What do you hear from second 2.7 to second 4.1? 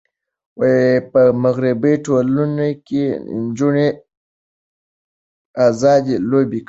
کې نجونې